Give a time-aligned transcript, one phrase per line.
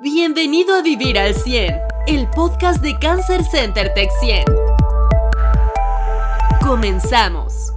[0.00, 1.72] Bienvenido a Vivir al 100,
[2.08, 4.44] el podcast de Cancer Center Tech 100.
[6.60, 7.72] Comenzamos.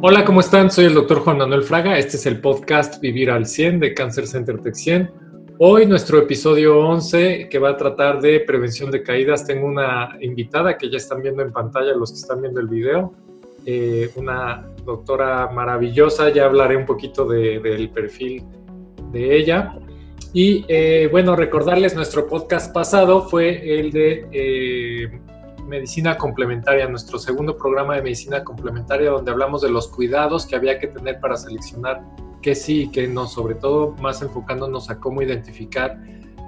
[0.00, 0.70] Hola, ¿cómo están?
[0.70, 1.98] Soy el doctor Juan Manuel Fraga.
[1.98, 5.10] Este es el podcast Vivir al 100 de Cancer Center Tech 100.
[5.58, 9.46] Hoy nuestro episodio 11 que va a tratar de prevención de caídas.
[9.46, 13.14] Tengo una invitada que ya están viendo en pantalla los que están viendo el video.
[13.66, 18.44] Eh, una doctora maravillosa, ya hablaré un poquito del perfil
[19.10, 19.74] de ella.
[20.32, 25.20] Y eh, bueno, recordarles, nuestro podcast pasado fue el de eh,
[25.66, 30.78] medicina complementaria, nuestro segundo programa de medicina complementaria, donde hablamos de los cuidados que había
[30.78, 32.02] que tener para seleccionar
[32.42, 35.98] qué sí y qué no, sobre todo más enfocándonos a cómo identificar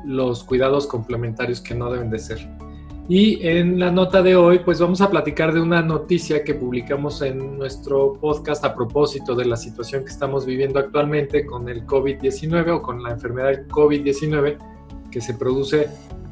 [0.05, 2.55] los cuidados complementarios que no deben de ser.
[3.09, 7.23] Y en la nota de hoy, pues vamos a platicar de una noticia que publicamos
[7.23, 12.69] en nuestro podcast a propósito de la situación que estamos viviendo actualmente con el COVID-19
[12.70, 14.58] o con la enfermedad COVID-19
[15.12, 15.89] que se produce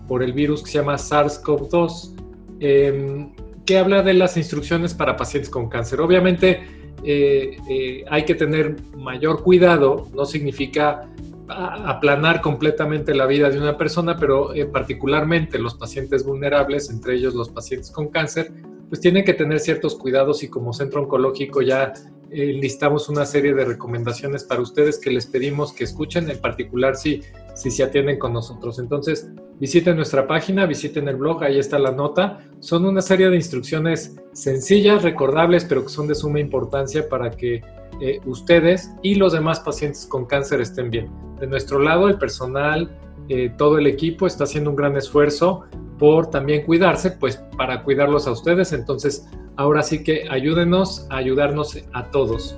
[0.08, 2.12] por el virus que se llama SARS-CoV-2,
[2.58, 3.32] em,
[3.64, 6.00] que habla de las instrucciones para pacientes con cáncer.
[6.00, 6.60] Obviamente
[7.04, 11.08] eh, eh, hay que tener mayor cuidado, no significa
[11.48, 17.34] aplanar completamente la vida de una persona, pero eh, particularmente los pacientes vulnerables, entre ellos
[17.34, 18.52] los pacientes con cáncer,
[18.88, 21.92] pues tienen que tener ciertos cuidados y como centro oncológico ya
[22.30, 26.96] eh, listamos una serie de recomendaciones para ustedes que les pedimos que escuchen, en particular
[26.96, 27.22] si,
[27.54, 28.78] si se atienden con nosotros.
[28.78, 29.28] Entonces,
[29.60, 32.40] visiten nuestra página, visiten el blog, ahí está la nota.
[32.60, 37.62] Son una serie de instrucciones sencillas, recordables, pero que son de suma importancia para que
[38.00, 41.10] eh, ustedes y los demás pacientes con cáncer estén bien.
[41.38, 42.90] De nuestro lado, el personal,
[43.28, 45.64] eh, todo el equipo está haciendo un gran esfuerzo
[45.98, 48.72] por también cuidarse, pues para cuidarlos a ustedes.
[48.72, 52.56] Entonces, ahora sí que ayúdenos a ayudarnos a todos.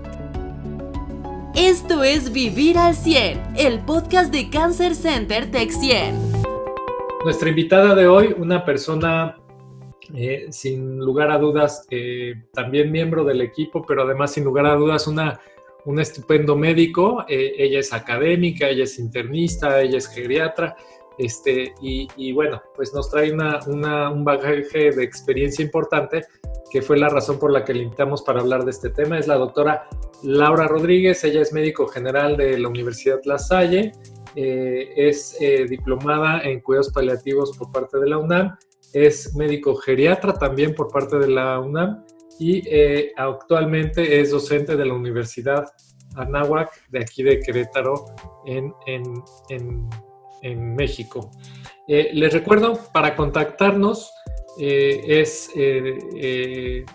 [1.55, 6.46] Esto es Vivir al 100, el podcast de Cancer Center Tech 100.
[7.27, 9.37] Nuestra invitada de hoy, una persona
[10.15, 14.77] eh, sin lugar a dudas, eh, también miembro del equipo, pero además sin lugar a
[14.77, 15.41] dudas una,
[15.87, 17.25] un estupendo médico.
[17.29, 20.77] Eh, ella es académica, ella es internista, ella es geriatra.
[21.19, 23.59] Este, y, bueno, pues nos trae una,
[24.09, 26.27] un bagaje de experiencia importante,
[26.71, 29.19] que fue la razón por la que le invitamos para hablar de este tema.
[29.19, 29.89] Es la doctora
[30.23, 33.91] Laura Rodríguez, ella es médico general de la Universidad La Salle,
[34.37, 35.39] es
[35.69, 38.57] diplomada en cuidados paliativos por parte de la UNAM
[38.93, 42.05] es médico geriatra también por parte de la UNAM
[42.39, 45.67] y eh, actualmente es docente de la Universidad
[46.15, 48.07] Anáhuac de aquí de Querétaro
[48.47, 48.73] en,
[50.77, 51.31] México.
[51.89, 54.13] Eh, les recuerdo, para contactarnos
[54.61, 55.51] eh, es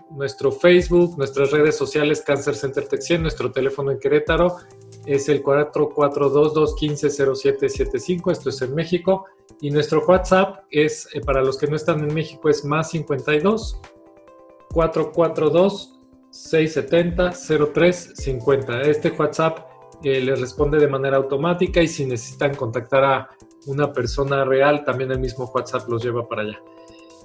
[0.09, 4.57] nuestro Facebook, nuestras redes sociales Cancer Center Texien, nuestro teléfono en Querétaro
[5.05, 9.25] es el 442-215-0775, esto es en México,
[9.61, 13.79] y nuestro WhatsApp es, eh, para los que no están en México, es más 52
[14.73, 18.81] 442 670 0350.
[18.81, 19.59] Este WhatsApp
[20.03, 23.29] eh, les responde de manera automática y si necesitan contactar a
[23.67, 26.59] una persona real, también el mismo WhatsApp los lleva para allá.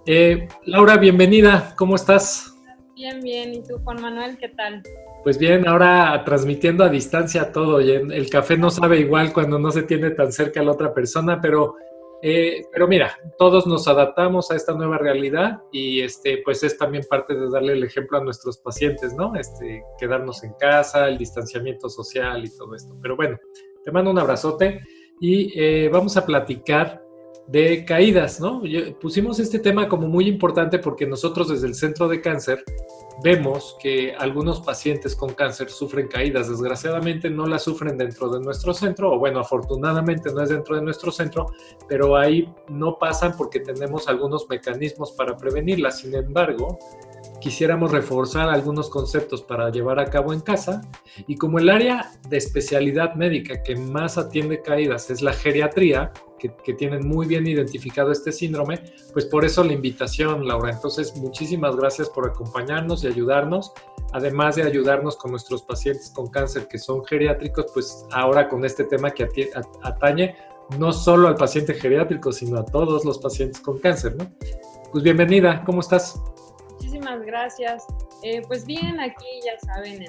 [0.04, 2.54] Eh, Laura, bienvenida, ¿cómo estás?
[2.94, 3.54] Bien, bien.
[3.54, 4.82] ¿Y tú, Juan Manuel, qué tal?
[5.26, 7.80] Pues bien, ahora transmitiendo a distancia todo.
[7.80, 10.94] Y el café no sabe igual cuando no se tiene tan cerca a la otra
[10.94, 11.74] persona, pero
[12.22, 17.02] eh, pero mira, todos nos adaptamos a esta nueva realidad y este, pues es también
[17.10, 19.34] parte de darle el ejemplo a nuestros pacientes, ¿no?
[19.34, 22.96] Este, quedarnos en casa, el distanciamiento social y todo esto.
[23.02, 23.36] Pero bueno,
[23.82, 24.80] te mando un abrazote
[25.20, 27.02] y eh, vamos a platicar
[27.48, 28.62] de caídas, ¿no?
[29.00, 32.64] pusimos este tema como muy importante porque nosotros desde el Centro de Cáncer
[33.22, 36.48] vemos que algunos pacientes con cáncer sufren caídas.
[36.48, 40.82] Desgraciadamente no las sufren dentro de nuestro centro, o bueno, afortunadamente no es dentro de
[40.82, 41.46] nuestro centro,
[41.88, 46.00] pero ahí no pasan porque tenemos algunos mecanismos para prevenirlas.
[46.00, 46.78] Sin embargo,
[47.40, 50.80] quisiéramos reforzar algunos conceptos para llevar a cabo en casa
[51.26, 56.74] y como el área de especialidad médica que más atiende caídas es la geriatría, que,
[56.74, 58.80] tienen muy bien identificado este síndrome,
[59.12, 60.70] pues por eso la invitación, Laura.
[60.70, 63.72] Entonces, muchísimas gracias por acompañarnos y ayudarnos.
[64.12, 68.84] Además de ayudarnos con nuestros pacientes con cáncer que son geriátricos, pues ahora con este
[68.84, 69.28] tema que
[69.82, 70.36] atañe
[70.78, 74.30] no solo al paciente geriátrico, sino a todos los pacientes con cáncer, ¿no?
[74.92, 76.20] Pues bienvenida, ¿cómo estás?
[76.76, 77.86] Muchísimas gracias.
[78.22, 80.02] Eh, pues bien, aquí ya saben,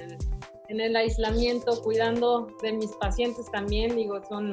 [0.68, 4.52] en, el aislamiento, cuidando de mis pacientes también, digo, son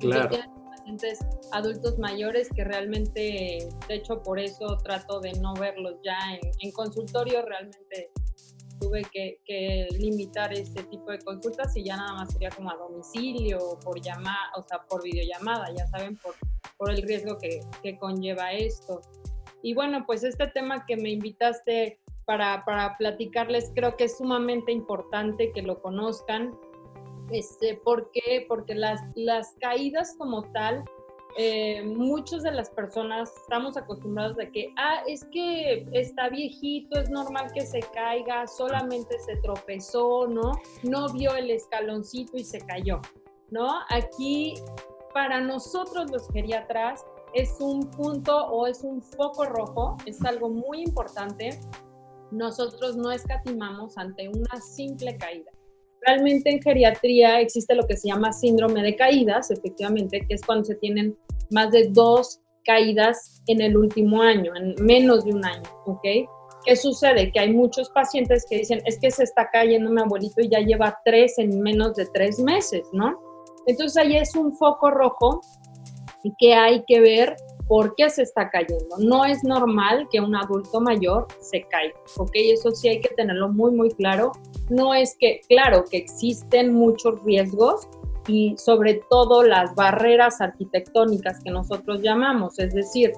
[0.00, 1.20] pacientes
[1.52, 6.18] adultos mayores que realmente, de hecho, por eso trato de no verlos ya
[6.60, 8.10] en, consultorio, realmente
[8.80, 13.58] tuve que, limitar este tipo de consultas y ya nada más sería como a domicilio
[13.58, 16.34] o por llamada, o sea, por videollamada, ya saben, por,
[16.76, 19.02] por el riesgo que, que conlleva esto.
[19.62, 24.70] Y bueno, pues este tema que me invitaste para, para, platicarles creo que es sumamente
[24.72, 26.56] importante que lo conozcan.
[27.30, 28.44] Este, ¿Por qué?
[28.48, 30.84] Porque las, las caídas como tal
[31.40, 37.10] eh, muchas de las personas estamos acostumbrados de que, ah, es que está viejito, es
[37.10, 40.52] normal que se caiga, solamente se tropezó, ¿no?
[40.82, 43.00] No vio el escaloncito y se cayó,
[43.50, 43.70] ¿no?
[43.88, 44.54] Aquí,
[45.14, 50.82] para nosotros los geriatras, es un punto o es un foco rojo, es algo muy
[50.82, 51.58] importante.
[52.30, 55.50] Nosotros no escatimamos ante una simple caída.
[56.02, 60.64] Realmente en geriatría existe lo que se llama síndrome de caídas, efectivamente, que es cuando
[60.64, 61.16] se tienen
[61.50, 66.04] más de dos caídas en el último año, en menos de un año, ¿ok?
[66.64, 67.32] ¿Qué sucede?
[67.32, 70.60] Que hay muchos pacientes que dicen, es que se está cayendo mi abuelito y ya
[70.60, 73.18] lleva tres en menos de tres meses, ¿no?
[73.66, 75.40] Entonces ahí es un foco rojo
[76.22, 77.36] y que hay que ver
[77.66, 78.96] por qué se está cayendo.
[78.98, 82.30] No es normal que un adulto mayor se caiga, ¿ok?
[82.34, 84.32] Eso sí hay que tenerlo muy, muy claro.
[84.70, 87.88] No es que, claro, que existen muchos riesgos,
[88.28, 93.12] y sobre todo las barreras arquitectónicas que nosotros llamamos, es decir,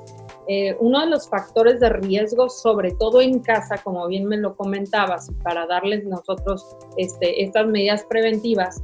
[0.47, 4.56] eh, uno de los factores de riesgo, sobre todo en casa, como bien me lo
[4.56, 6.64] comentabas, para darles nosotros
[6.97, 8.82] este, estas medidas preventivas,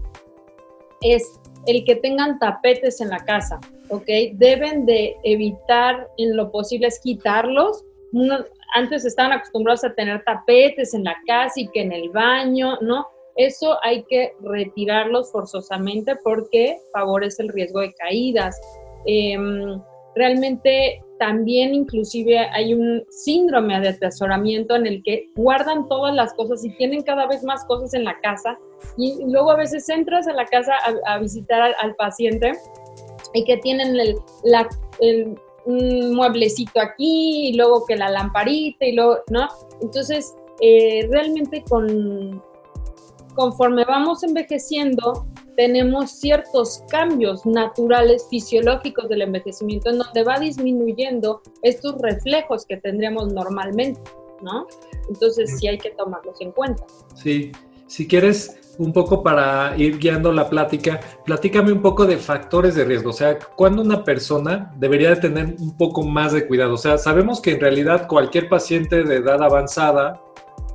[1.01, 4.07] es el que tengan tapetes en la casa, ¿ok?
[4.35, 7.85] Deben de evitar en lo posible es quitarlos.
[8.75, 13.07] antes estaban acostumbrados a tener tapetes en la casa y que en el baño, ¿no?
[13.37, 18.59] Eso hay que retirarlos forzosamente porque favorece el riesgo de caídas.
[19.05, 19.81] Em,
[20.15, 26.65] realmente también inclusive hay un síndrome de atesoramiento en el que guardan todas las cosas
[26.65, 28.59] y tienen cada vez más cosas en la casa
[28.97, 30.75] y luego a veces entras a la casa
[31.07, 32.53] a, visitar al, paciente
[33.37, 39.49] y que tienen el, un mueblecito aquí y luego que la lamparita y luego, ¿no?
[39.83, 42.43] Entonces, eh, realmente con,
[43.35, 52.01] conforme vamos envejeciendo, tenemos ciertos cambios naturales, fisiológicos del envejecimiento, en donde va disminuyendo estos
[52.01, 54.01] reflejos que tendríamos normalmente,
[54.43, 54.67] ¿no?
[55.09, 56.85] Entonces sí hay que tomarlos en cuenta.
[57.15, 57.53] Sí,
[57.87, 62.85] si quieres un poco para ir guiando la plática, platícame un poco de factores de
[62.85, 66.75] riesgo, o sea, ¿cuándo una persona debería de tener un poco más de cuidado?
[66.75, 70.21] O sea, sabemos que en realidad cualquier paciente de edad avanzada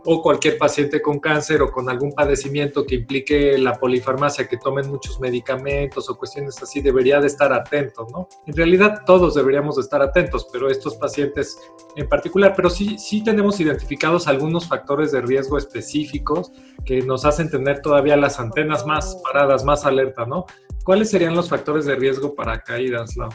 [0.06, 4.90] o cualquier paciente con cáncer o con algún padecimiento que implique la polifarmacia, que tomen
[4.90, 8.28] muchos medicamentos o cuestiones así, debería de estar atento, ¿no?
[8.46, 11.60] En realidad todos deberíamos de estar atentos, pero estos pacientes
[11.96, 16.52] en particular, pero sí, sí tenemos identificados algunos factores de riesgo específicos
[16.86, 20.46] que nos hacen tener todavía las antenas más paradas, más alerta, ¿no?
[20.84, 23.30] ¿Cuáles serían los factores de riesgo para caídas, Lau?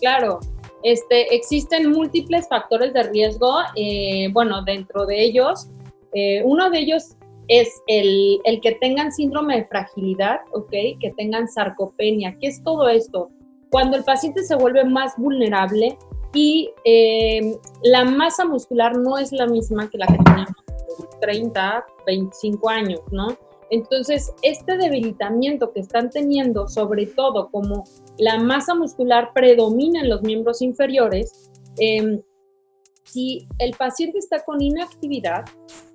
[0.00, 0.40] Claro,
[0.86, 5.68] este, existen múltiples factores de riesgo, eh, bueno, dentro de ellos,
[6.12, 7.16] eh, uno de ellos
[7.48, 10.70] es el, que tengan síndrome de fragilidad, ¿ok?
[10.70, 12.36] Que tengan sarcopenia.
[12.40, 13.30] ¿Qué es todo esto?
[13.72, 15.98] Cuando el paciente se vuelve más vulnerable
[16.32, 20.54] y eh, la masa muscular no es la misma que la que teníamos
[21.20, 23.36] 30, 25 años, ¿no?
[23.70, 27.82] Entonces, este debilitamiento que están teniendo, sobre todo como
[28.18, 32.20] la masa muscular predomina en los miembros inferiores, em,
[33.04, 35.44] si el paciente está con inactividad,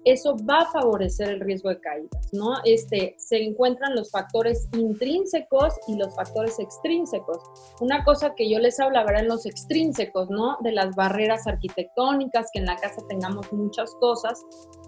[0.05, 2.55] eso va a favorecer el riesgo de caídas, ¿no?
[2.63, 7.37] Este, se encuentran los factores intrínsecos y los factores extrínsecos.
[7.81, 10.57] Una cosa que yo les hablaba en los extrínsecos, ¿no?
[10.61, 14.43] De las barreras arquitectónicas, que en la casa tengamos muchas cosas,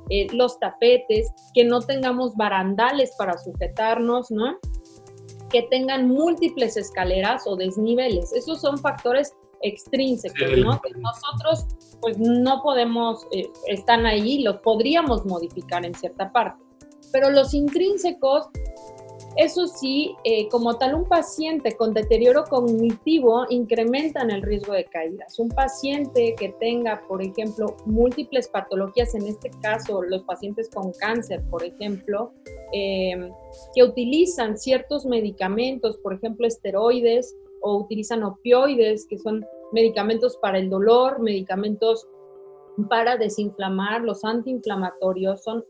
[0.09, 4.57] eh, los tapetes, que no tengamos barandales para sujetarnos, ¿no?
[5.53, 8.33] Que tengan múltiples escaleras o desniveles.
[8.33, 10.81] Esos son factores extrínsecos, ¿no?
[10.81, 11.65] Que nosotros
[12.01, 16.61] pues no podemos, eh, están ahí, los podríamos modificar en cierta parte.
[17.13, 18.47] Pero los intrínsecos,
[19.35, 25.39] eso sí, eh, como tal, un paciente con deterioro cognitivo incrementan el riesgo de caídas.
[25.39, 31.43] Un paciente que tenga, por ejemplo, múltiples patologías, en este caso los pacientes con cáncer,
[31.49, 32.31] por ejemplo,
[32.73, 33.31] eh,
[33.73, 40.69] que utilizan ciertos medicamentos, por ejemplo, esteroides, o utilizan opioides, que son medicamentos para el
[40.69, 42.07] dolor, medicamentos
[42.89, 45.63] para desinflamar, los antiinflamatorios son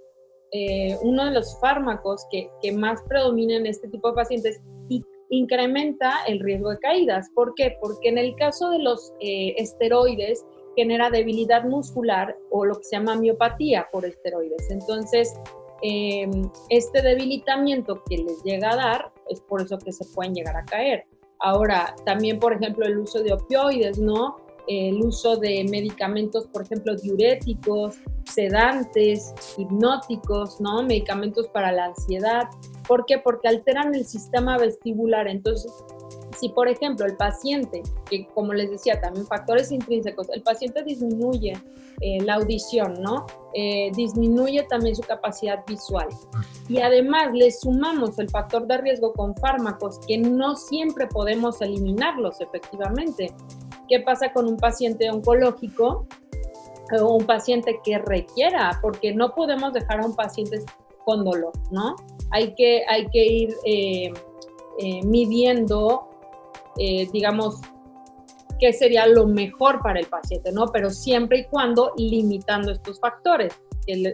[0.56, 6.14] eh, uno de los fármacos que, más predominan en este tipo de pacientes y incrementa
[6.28, 7.30] el riesgo de caídas.
[7.34, 7.76] ¿Por qué?
[7.82, 10.46] Porque en el caso de los eh, esteroides
[10.76, 14.70] genera debilidad muscular o lo que se llama miopatía por esteroides.
[14.70, 15.34] Entonces,
[15.82, 20.56] em, este debilitamiento que les llega a dar es por eso que se pueden llegar
[20.56, 21.06] a caer.
[21.40, 24.38] Ahora, también, por ejemplo, el uso de opioides, ¿no?
[24.68, 27.96] El uso de medicamentos, por ejemplo, diuréticos,
[28.32, 30.84] sedantes, hipnóticos, ¿no?
[30.84, 32.44] Medicamentos para la ansiedad.
[32.88, 33.20] ¿Por qué?
[33.20, 35.28] Porque alteran el sistema vestibular.
[35.28, 35.72] Entonces,
[36.40, 41.54] si por ejemplo el paciente, que como les decía, también factores intrínsecos, el paciente disminuye
[42.02, 43.26] eh, la audición, ¿no?
[43.54, 46.08] Eh, disminuye también su capacidad visual.
[46.68, 52.42] Y además le sumamos el factor de riesgo con fármacos que no siempre podemos eliminarlos
[52.42, 53.34] efectivamente.
[53.94, 56.08] ¿Qué pasa con un paciente oncológico
[57.00, 58.80] o un paciente que requiera?
[58.82, 60.64] Porque no podemos dejar a un paciente
[61.06, 61.96] con dolor, ¿no?
[62.32, 64.12] Hay que, hay que ir eh,
[65.04, 66.10] midiendo
[66.80, 67.62] eh, digamos,
[68.60, 70.66] qué sería lo mejor para el paciente, ¿no?
[70.74, 73.54] Pero siempre y cuando limitando estos factores,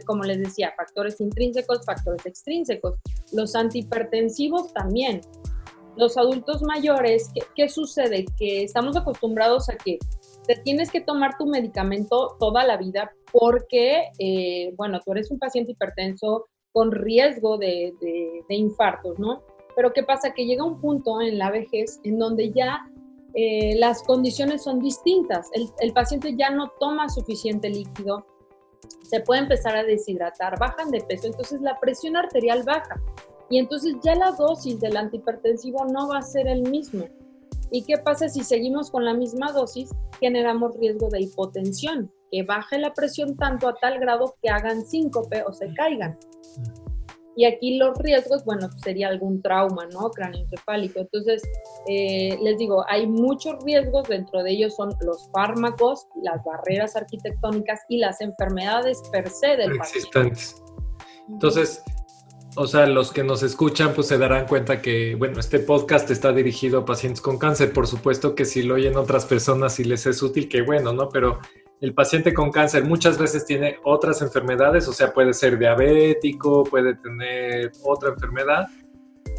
[0.05, 2.95] como les decía, factores intrínsecos, factores extrínsecos.
[3.31, 5.21] Los antihipertensivos también.
[5.99, 8.23] Los adultos mayores, ¿qué, sucede?
[8.37, 9.99] Que estamos acostumbrados a que
[10.47, 15.39] te tienes que tomar tu medicamento toda la vida porque, eh, bueno, tú eres un
[15.39, 17.93] paciente hipertenso con riesgo de,
[18.47, 19.43] infartos, ¿no?
[19.75, 20.33] Pero ¿qué pasa?
[20.33, 22.89] Que llega un punto en la vejez en donde ya
[23.33, 25.49] eh, las condiciones son distintas.
[25.81, 28.25] El, paciente ya no toma suficiente líquido,
[29.03, 33.01] se puede empezar a deshidratar, bajan de peso, entonces la presión arterial baja.
[33.49, 37.05] Y entonces ya la dosis del antihipertensivo no va a ser el mismo.
[37.71, 39.89] ¿Y qué pasa si seguimos con la misma dosis?
[40.19, 45.43] Generamos riesgo de hipotensión, que baje la presión tanto a tal grado que hagan síncope
[45.43, 46.17] o se caigan.
[47.35, 50.09] Y aquí los riesgos, bueno, sería algún trauma, ¿no?
[50.09, 50.99] Cráneoencefálico.
[50.99, 51.41] Entonces,
[51.87, 57.79] eh, les digo, hay muchos riesgos, dentro de ellos son los fármacos, las barreras arquitectónicas
[57.87, 60.61] y las enfermedades per se del Existentes.
[61.29, 61.81] Entonces,
[62.55, 66.31] o sea, los que nos escuchan pues se darán cuenta que, bueno, este podcast está
[66.31, 67.71] dirigido a pacientes con cáncer.
[67.71, 71.09] Por supuesto que si lo oyen otras personas y les es útil, que bueno, ¿no?
[71.09, 71.39] Pero
[71.81, 76.95] el paciente con cáncer muchas veces tiene otras enfermedades, o sea, puede ser diabético, puede
[76.95, 78.67] tener otra enfermedad,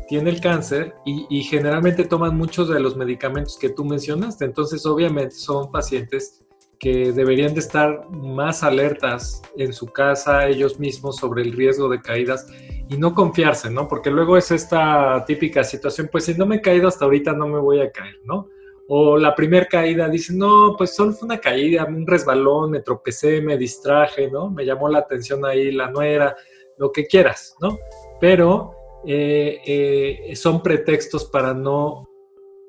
[0.09, 4.45] tiene el cáncer y, generalmente toman muchos de los medicamentos que tú mencionaste.
[4.45, 6.43] Entonces, obviamente son pacientes
[6.79, 12.00] que deberían de estar más alertas en su casa ellos mismos sobre el riesgo de
[12.00, 12.47] caídas
[12.91, 13.87] y no confiarse, ¿no?
[13.87, 17.47] Porque luego es esta típica situación, pues si no me he caído hasta ahorita no
[17.47, 18.49] me voy a caer, ¿no?
[18.89, 23.41] O la primera caída, dice, no, pues solo fue una caída, un resbalón, me tropecé,
[23.41, 24.51] me distraje, ¿no?
[24.51, 26.35] Me llamó la atención ahí la nuera,
[26.79, 27.79] lo que quieras, ¿no?
[28.21, 28.73] Pero
[29.07, 32.09] eh, eh, son pretextos para no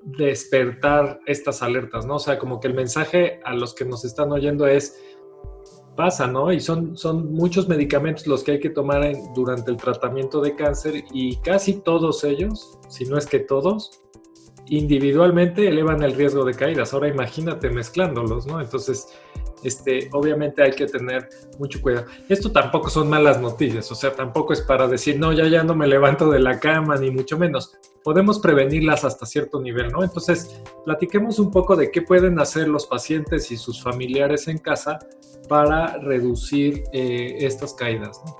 [0.03, 2.17] despertar estas alertas, ¿no?
[2.17, 5.01] O sea, como que el mensaje a los que nos están oyendo es,
[6.01, 6.51] pasa, ¿no?
[6.51, 9.03] Y son, son muchos medicamentos los que hay que tomar
[9.35, 14.01] durante el tratamiento de cáncer y casi todos ellos, si no es que todos,
[14.65, 16.95] individualmente elevan el riesgo de caídas.
[16.95, 18.59] Ahora imagínate mezclándolos, ¿no?
[18.59, 19.09] Entonces,
[19.63, 21.29] este, obviamente hay que tener
[21.59, 22.07] mucho cuidado.
[22.27, 25.75] Esto tampoco son malas noticias, o sea, tampoco es para decir, no, ya, ya no
[25.75, 27.77] me levanto de la cama, ni mucho menos.
[28.03, 30.03] Podemos prevenirlas hasta cierto nivel, ¿no?
[30.03, 34.97] Entonces, platiquemos un poco de qué pueden hacer los pacientes y sus familiares en casa
[35.51, 38.37] para reducir eh, estas caídas, ¿no?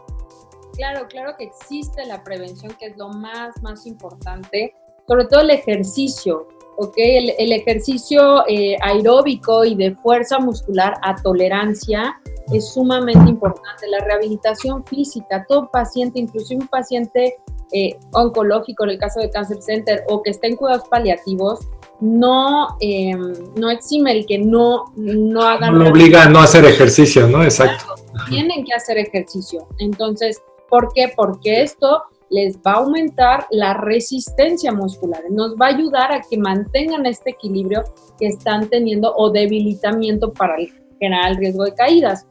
[0.75, 4.73] Claro, claro que existe la prevención, que es lo más, más importante
[5.11, 6.93] sobre todo el ejercicio, ¿ok?
[6.95, 12.17] El, ejercicio eh, aeróbico y de fuerza muscular a tolerancia
[12.53, 13.89] es sumamente importante.
[13.89, 17.35] La rehabilitación física, todo paciente, inclusive un paciente
[17.73, 21.59] eh, oncológico en el caso de Cancer Center o que está en cuidados paliativos,
[22.01, 25.77] no, em, no exime el que no, no hagan...
[25.77, 27.43] No obliga a no hacer ejercicio, ¿no?
[27.43, 27.95] Exacto.
[28.27, 29.67] Tienen que hacer ejercicio.
[29.77, 31.13] Entonces, ¿por qué?
[31.15, 36.37] Porque esto les va a aumentar la resistencia muscular, nos va a ayudar a que
[36.37, 37.83] mantengan este equilibrio
[38.17, 40.55] que están teniendo o debilitamiento para
[40.99, 42.25] generar el riesgo de caídas.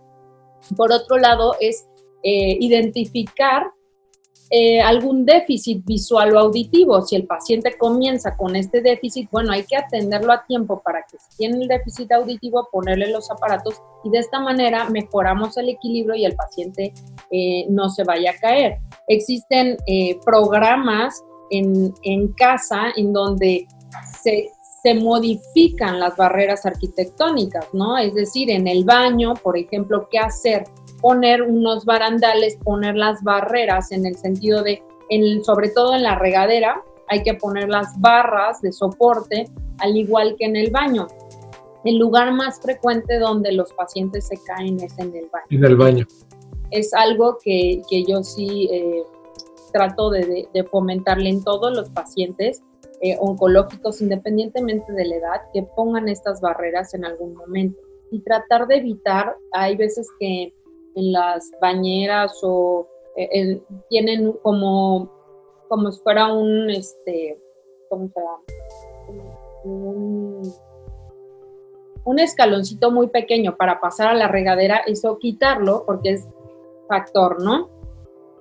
[0.75, 1.87] Por otro lado, es
[2.23, 3.71] eh, identificar
[4.53, 7.01] eh, algún déficit visual o auditivo.
[7.03, 11.19] Si el paciente comienza con este déficit, bueno, hay que atenderlo a tiempo para que
[11.19, 16.17] si tiene el déficit auditivo, ponerle los aparatos y de esta manera mejoramos el equilibrio
[16.17, 16.93] y el paciente
[17.31, 18.79] eh, no se vaya a caer.
[19.07, 23.69] Existen eh, programas en, en, casa en donde
[24.21, 24.51] se,
[24.83, 27.99] se modifican las barreras arquitectónicas, ¿no?
[27.99, 30.65] Es decir, en el baño, por ejemplo, qué hacer
[31.01, 34.83] poner unos barandales, poner las barreras en el sentido de,
[35.43, 39.47] sobre todo en la regadera, hay que poner las barras de soporte,
[39.79, 41.09] al igual que en el baño.
[41.85, 45.47] el lugar más frecuente donde los pacientes se caen es en el baño.
[45.51, 46.07] En el baño.
[46.71, 49.03] Es algo que, que yo sí eh,
[49.73, 52.63] trato de, de, fomentarle en todos los pacientes
[53.01, 57.81] eh, oncológicos, independientemente de la edad, que pongan estas barreras en algún momento.
[58.13, 60.53] Y tratar de evitar, hay veces que
[60.95, 65.11] en las bañeras o eh, tienen como,
[65.69, 67.39] como si fuera un, este,
[67.89, 68.39] ¿cómo se llama?
[69.65, 70.43] Un,
[72.05, 76.29] un escaloncito muy pequeño para pasar a la regadera, eso quitarlo porque es
[76.89, 77.69] factor, ¿no?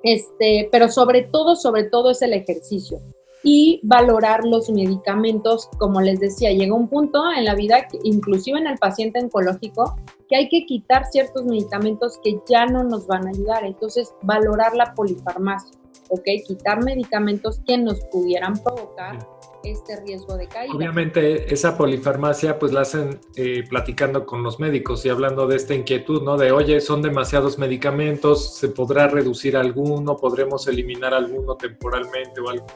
[0.04, 3.00] Este, pero sobre todo, sobre todo es el ejercicio
[3.44, 8.68] y valorar los medicamentos, como les decía, llega un punto en la vida, inclusive en
[8.68, 9.96] el paciente oncológico,
[10.30, 13.66] que hay que quitar ciertos medicamentos que ya no nos van a ayudar.
[13.66, 15.78] Entonces, valorar la polifarmacia,
[16.10, 16.24] ¿ok?
[16.48, 19.18] Quitar medicamentos que nos pudieran provocar
[19.64, 20.74] este riesgo de caída.
[20.74, 25.74] Obviamente esa polifarmacia pues la hacen eh, platicando con los médicos y hablando de esta
[25.74, 26.38] inquietud, ¿no?
[26.38, 30.16] De, oye, son demasiados medicamentos, ¿se podrá reducir alguno?
[30.16, 32.68] ¿Podremos eliminar alguno temporalmente o algo?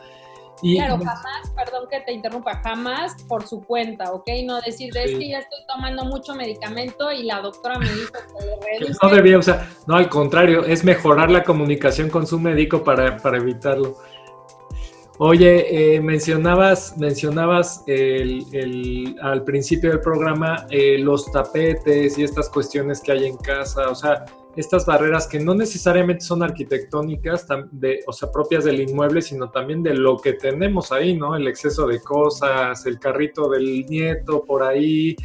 [0.63, 4.27] Claro, jamás, perdón que te interrumpa, jamás por su cuenta, ¿ok?
[4.45, 8.85] No decir, es que ya estoy tomando mucho medicamento y la doctora me dijo que
[9.01, 13.17] No debía, o sea, no, al contrario, es mejorar la comunicación con su médico para,
[13.17, 13.97] para evitarlo.
[15.19, 22.99] Oye, eh, mencionabas, mencionabas el, al principio del programa eh, los tapetes y estas cuestiones
[22.99, 28.13] que hay en casa, o sea, estas barreras que no necesariamente son arquitectónicas, de, o
[28.13, 31.35] sea, propias del inmueble, sino también de lo que tenemos ahí, ¿no?
[31.35, 35.15] El exceso de cosas, el carrito del nieto por ahí,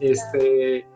[0.00, 0.86] este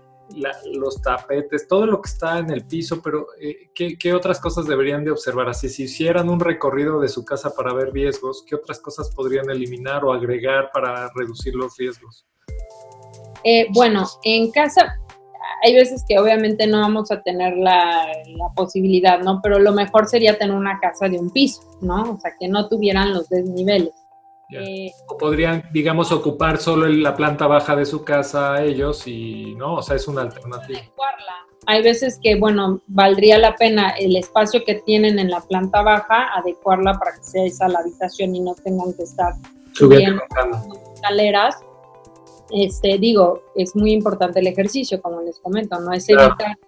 [0.72, 5.04] los tapetes, todo lo que está en el piso, pero eh, ¿qué, otras cosas deberían
[5.04, 5.48] de observar?
[5.48, 9.50] Así, si hicieran un recorrido de su casa para ver riesgos, ¿qué otras cosas podrían
[9.50, 12.26] eliminar o agregar para reducir los riesgos?
[13.44, 14.98] Eh, bueno, en casa
[15.62, 19.40] hay veces que obviamente no vamos a tener la, la, posibilidad, ¿no?
[19.42, 22.12] Pero lo mejor sería tener una casa de un piso, ¿no?
[22.12, 23.94] O sea, que no tuvieran los desniveles.
[24.50, 29.76] Eh, o podrían, digamos, ocupar solo la planta baja de su casa ellos y, ¿no?
[29.76, 30.80] O sea, es una alternativa.
[31.66, 36.34] Hay veces que, bueno, valdría la pena el espacio que tienen en la planta baja,
[36.34, 39.34] adecuarla para que sea esa la habitación y no tengan que estar
[39.72, 40.22] subiendo
[40.94, 41.56] escaleras.
[42.52, 46.58] Este, digo, es muy importante el ejercicio, como les comento, no es evitar,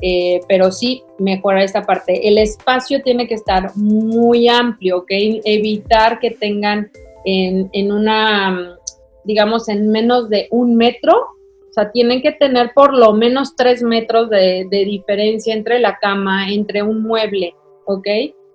[0.00, 2.28] eh, pero sí mejorar esta parte.
[2.28, 5.10] El espacio tiene que estar muy amplio, ¿ok?
[5.10, 6.90] Evitar que tengan
[7.24, 8.78] en, una,
[9.24, 11.14] digamos, en menos de un metro.
[11.16, 16.52] O sea, tienen que tener por lo menos tres metros de, diferencia entre la cama,
[16.52, 17.54] entre un mueble,
[17.86, 18.06] ¿ok?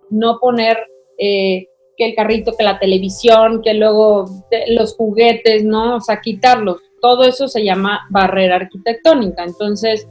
[0.10, 0.78] No poner
[1.18, 1.69] eh,
[2.00, 4.26] que el carrito, que la televisión, que luego
[4.70, 5.98] los juguetes, ¿no?
[5.98, 6.78] O sea, quitarlos.
[7.02, 9.44] Todo eso se llama barrera arquitectónica.
[9.44, 10.08] Entonces,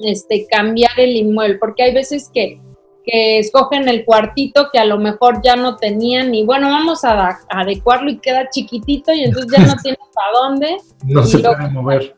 [0.00, 2.60] este, cambiar el inmueble, porque hay veces que
[3.04, 7.40] que escogen el cuartito que a lo mejor ya no tenían y bueno, vamos a,
[7.48, 10.76] adecuarlo y queda chiquitito y entonces ya no tienes para dónde.
[11.06, 12.16] No se puede mover.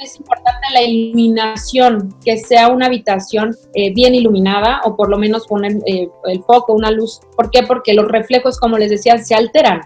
[0.00, 5.46] Es importante la iluminación, que sea una habitación eh, bien iluminada o por lo menos
[5.46, 7.20] poner eh, el foco, una luz.
[7.36, 7.64] ¿Por qué?
[7.64, 9.82] Porque los reflejos, como les decía, se alteran.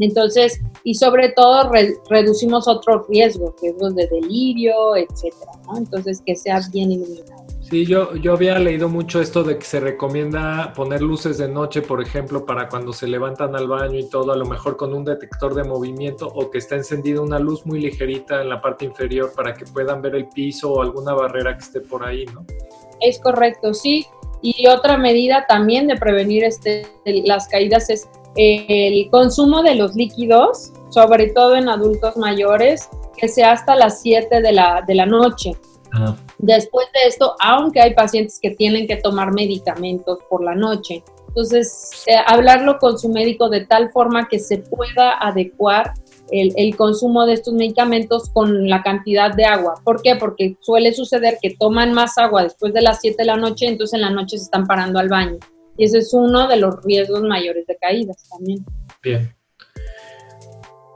[0.00, 1.70] Entonces, y sobre todo
[2.10, 5.78] reducimos otros riesgos, riesgos de delirio, etcétera, ¿no?
[5.78, 7.41] Entonces, que sea bien iluminado.
[7.72, 11.80] Sí, yo, yo había leído mucho esto de que se recomienda poner luces de noche,
[11.80, 15.06] por ejemplo, para cuando se levantan al baño y todo, a lo mejor con un
[15.06, 19.32] detector de movimiento o que está encendida una luz muy ligerita en la parte inferior
[19.34, 22.44] para que puedan ver el piso o alguna barrera que esté por ahí, ¿no?
[23.00, 24.04] Es correcto, sí.
[24.42, 28.06] Y otra medida también de prevenir este, las caídas es
[28.36, 34.42] el consumo de los líquidos, sobre todo en adultos mayores, que sea hasta las 7
[34.42, 35.52] de la, de la noche.
[36.38, 42.04] Después de esto, aunque hay pacientes que tienen que tomar medicamentos por la noche, entonces
[42.06, 45.94] eh, hablarlo con su médico de tal forma que se pueda adecuar
[46.30, 49.74] el, consumo de estos medicamentos con la cantidad de agua.
[49.84, 50.16] ¿Por qué?
[50.16, 53.94] Porque suele suceder que toman más agua después de las 7 de la noche, entonces
[53.94, 55.38] en la noche se están parando al baño.
[55.76, 58.64] Y ese es uno de los riesgos mayores de caídas también.
[59.02, 59.34] Bien.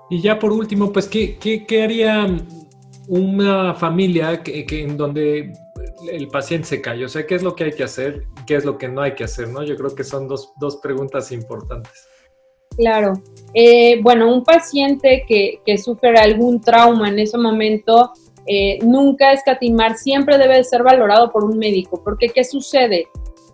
[0.09, 2.27] Y ya por último, pues, ¿qué, qué, qué haría
[3.09, 5.53] una familia que, en donde
[6.11, 7.05] el paciente se cae.
[7.05, 8.25] O sea, ¿qué es lo que hay que hacer?
[8.47, 9.49] ¿Qué es lo que no hay que hacer?
[9.49, 9.63] ¿no?
[9.63, 12.09] Yo creo que son dos, dos preguntas importantes.
[12.77, 13.15] Claro.
[13.55, 18.13] Eh, bueno, un paciente que, que, sufre algún trauma en ese momento,
[18.47, 22.03] eh, nunca escatimar, siempre debe ser valorado por un médico.
[22.03, 23.07] Porque, ¿qué sucede?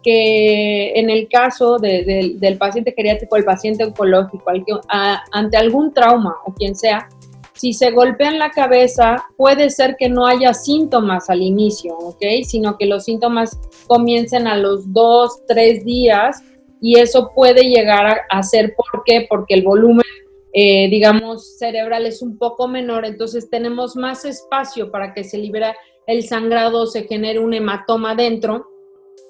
[0.03, 4.51] Que en el caso del paciente geriátrico, el paciente oncológico,
[4.89, 7.09] ante algún trauma o quien sea,
[7.55, 12.23] si se golpean la cabeza, puede ser que no haya síntomas al inicio, ¿ok?
[12.45, 16.43] Sino que los síntomas comiencen a los dos, tres días
[16.81, 19.27] y eso puede llegar a, ser, ¿por qué?
[19.29, 20.05] Porque el volumen,
[20.53, 25.77] eh, digamos, cerebral es un poco menor, entonces tenemos más espacio para que se libera
[26.07, 28.72] el sangrado, se genere un hematoma dentro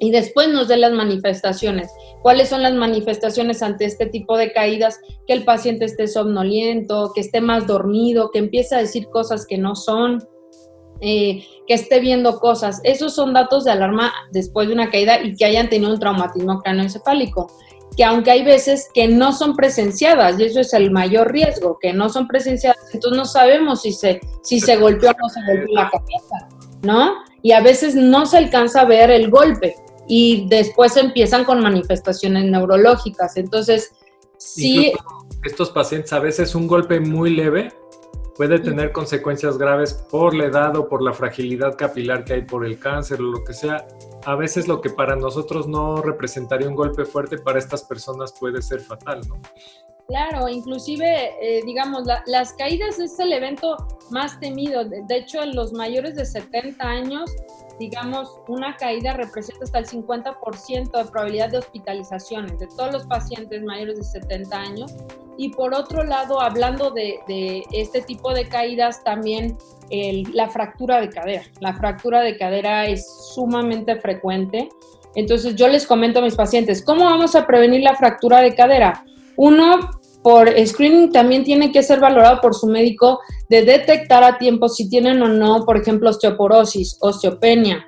[0.03, 1.93] y después nos dé las manifestaciones.
[2.23, 4.99] ¿Cuáles son las manifestaciones ante este tipo de caídas?
[5.29, 9.59] Que el paciente esté somnoliento, que esté más dormido, que empiece a decir cosas que
[9.59, 10.27] no son,
[11.01, 12.81] eh, que esté viendo cosas.
[12.83, 16.61] Esos son datos de alarma después de una caída y que hayan tenido un traumatismo
[16.63, 17.47] cráneoencefálico.
[17.97, 21.93] Que aunque hay veces que no son presenciadas, y eso es el mayor riesgo, que
[21.93, 25.75] no son presenciadas, entonces no sabemos si se, si se golpeó o no se golpeó
[25.77, 26.49] la cabeza,
[26.83, 27.15] ¿no?
[27.41, 32.45] Y a veces no se alcanza a ver el golpe y después empiezan con manifestaciones
[32.45, 33.37] neurológicas.
[33.37, 33.93] Entonces,
[34.39, 34.93] sí.
[35.45, 37.73] estos pacientes a veces un golpe muy leve
[38.37, 42.65] puede tener consecuencias graves por la edad o por la fragilidad capilar que hay por
[42.65, 43.87] el cáncer o lo que sea.
[44.25, 48.63] A veces lo que para nosotros no representaría un golpe fuerte, para estas personas puede
[48.63, 49.41] ser fatal, ¿no?
[50.09, 53.77] Claro, inclusive, eh, digamos, las caídas es el evento
[54.11, 54.85] más temido.
[54.85, 57.31] De, de hecho, en los mayores de 70 años
[57.79, 63.63] digamos, una caída representa hasta el 50% de probabilidad de hospitalizaciones de todos los pacientes
[63.63, 64.95] mayores de 70 años.
[65.39, 69.57] Y por otro lado, hablando de, este tipo de caídas, también
[70.33, 71.43] la fractura de cadera.
[71.61, 74.69] La fractura de cadera es sumamente frecuente.
[75.15, 79.05] Entonces yo les comento a mis pacientes, ¿cómo vamos a prevenir la fractura de cadera?
[79.37, 84.69] Uno, por screening también tiene que ser valorado por su médico de detectar a tiempo
[84.69, 87.87] si tienen o no, por ejemplo, osteoporosis, osteopenia.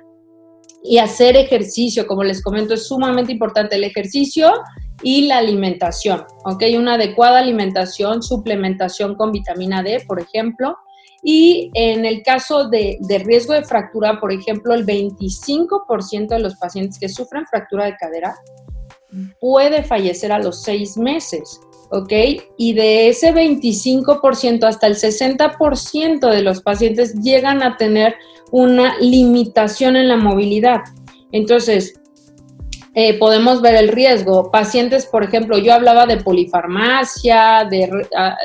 [0.83, 4.53] Y hacer ejercicio, como les comento, es sumamente importante el ejercicio
[5.01, 6.63] y la alimentación, ¿ok?
[6.77, 10.77] Una adecuada alimentación, suplementación con vitamina D, por ejemplo.
[11.23, 16.55] Y en el caso de, de riesgo de fractura, por ejemplo, el 25% de los
[16.57, 18.35] pacientes que sufren fractura de cadera
[19.39, 21.59] puede fallecer a los seis meses.
[21.91, 22.11] ¿Ok?
[22.57, 28.15] Y de ese 25% hasta el 60% de los pacientes llegan a tener
[28.51, 30.81] una limitación en la movilidad.
[31.31, 31.99] Entonces,
[32.93, 34.51] eh, podemos ver el riesgo.
[34.51, 38.37] Pacientes, por ejemplo, yo hablaba de polifarmacia, de ah,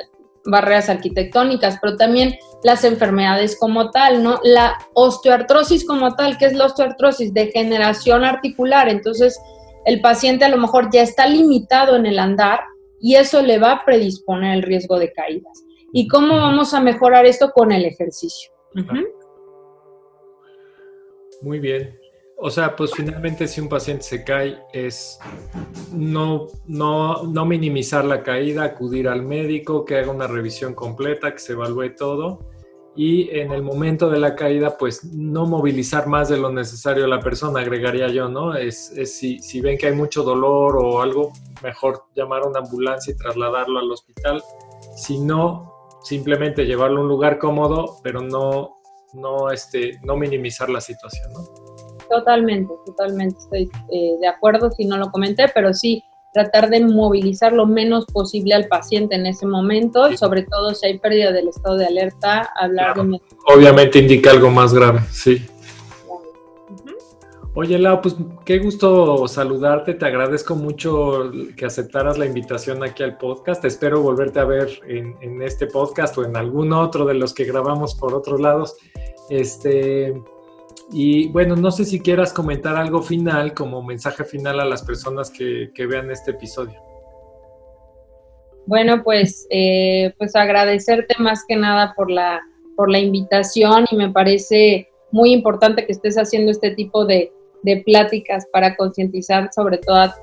[0.44, 4.40] barreras arquitectónicas, pero también las enfermedades como tal, ¿no?
[4.42, 7.32] La osteoartrosis como tal, ¿qué es la osteoartrosis?
[7.32, 8.88] Degeneración articular.
[8.88, 9.38] Entonces,
[9.84, 12.60] el paciente a lo mejor ya está limitado en el andar
[13.00, 15.64] y eso le va a predisponer el riesgo de caídas.
[15.92, 18.52] ¿Y cómo vamos a mejorar esto con el ejercicio?
[21.42, 21.98] Muy bien.
[22.36, 25.18] O sea, pues finalmente si un paciente se cae es
[25.92, 31.38] no, no, no minimizar la caída, acudir al médico, que haga una revisión completa, que
[31.38, 32.50] se evalúe todo
[33.02, 37.08] y en el momento de la caída, pues no movilizar más de lo necesario a
[37.08, 38.54] la persona, agregaría yo, ¿no?
[38.54, 41.32] Es, si, si, ven que hay mucho dolor o algo,
[41.62, 44.42] mejor llamar a una ambulancia y trasladarlo al hospital.
[44.96, 48.76] Si no, simplemente llevarlo a un lugar cómodo, pero no,
[49.14, 51.40] no, este, no minimizar la situación, ¿no?
[52.10, 57.52] Totalmente, totalmente estoy eh, de acuerdo, si no lo comenté, pero sí, tratar de movilizar
[57.52, 61.48] lo menos posible al paciente en ese momento, y sobre todo si hay pérdida del
[61.48, 63.20] estado de alerta, hablar de...
[63.46, 65.44] Obviamente indica algo más grave, sí.
[67.54, 68.14] Oye, Lau, pues
[68.44, 74.38] qué gusto saludarte, te agradezco mucho que aceptaras la invitación aquí al podcast, espero volverte
[74.38, 78.14] a ver en, en este podcast o en algún otro de los que grabamos por
[78.14, 78.76] otros lados.
[79.30, 80.14] Este,
[80.92, 85.30] y bueno, no sé si quieras comentar algo final como mensaje final a las personas
[85.30, 86.80] que, vean este episodio.
[88.66, 92.40] Bueno, pues, eh, pues agradecerte más que nada por la,
[92.76, 97.32] por la invitación y me parece muy importante que estés haciendo este tipo de,
[97.84, 100.14] pláticas para concientizar sobre todo a,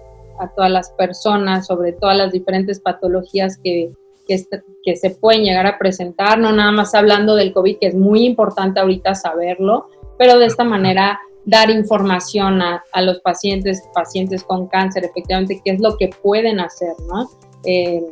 [0.55, 3.91] todas las personas, sobre todas las diferentes patologías que,
[4.27, 4.43] que,
[4.83, 8.25] que, se pueden llegar a presentar, no nada más hablando del COVID, que es muy
[8.25, 15.05] importante ahorita saberlo, pero de esta manera dar información a, los pacientes, pacientes con cáncer,
[15.05, 17.29] efectivamente, qué es lo que pueden hacer, ¿no?
[17.63, 18.03] Eh,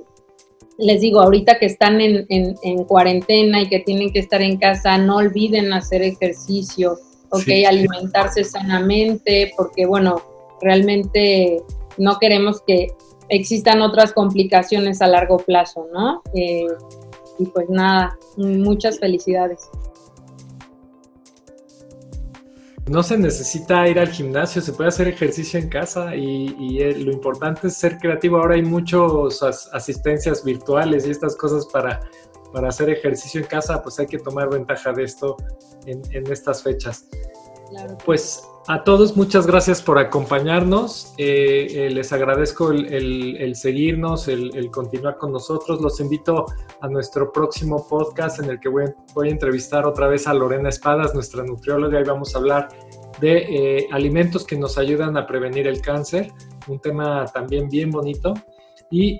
[0.77, 5.17] les digo, ahorita que están en, cuarentena y que tienen que estar en casa, no
[5.17, 6.97] olviden hacer ejercicio,
[7.29, 7.47] ¿ok?
[7.67, 10.21] Alimentarse sanamente, porque bueno,
[10.61, 11.61] realmente
[11.97, 12.87] no queremos que
[13.27, 16.21] existan otras complicaciones a largo plazo, ¿no?
[16.33, 16.67] Eh,
[17.39, 19.69] y pues nada, muchas felicidades.
[22.87, 27.11] No se necesita ir al gimnasio, se puede hacer ejercicio en casa y, eh, lo
[27.11, 28.37] importante es ser creativo.
[28.37, 29.41] Ahora hay muchas
[29.73, 31.99] asistencias virtuales y estas cosas para,
[32.53, 35.35] para hacer ejercicio en casa, pues hay que tomar ventaja de esto
[35.87, 37.07] en, estas fechas.
[38.05, 41.13] Pues a todos muchas gracias por acompañarnos.
[41.17, 45.81] Eh, eh, les agradezco el, seguirnos, el, continuar con nosotros.
[45.81, 46.45] Los invito
[46.81, 51.13] a nuestro próximo podcast en el que voy, a entrevistar otra vez a Lorena Espadas,
[51.13, 52.69] nuestra nutrióloga, y vamos a hablar
[53.21, 56.31] de eh, alimentos que nos ayudan a prevenir el cáncer,
[56.67, 58.33] un tema también bien bonito.
[58.89, 59.19] Y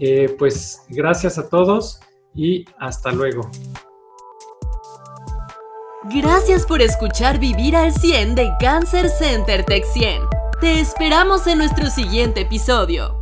[0.00, 2.00] Eh, pues gracias a todos
[2.34, 3.48] y hasta luego.
[6.08, 10.22] Gracias por escuchar Vivir al 100 de Cancer Center Tech 100.
[10.60, 13.15] Te esperamos en nuestro siguiente episodio.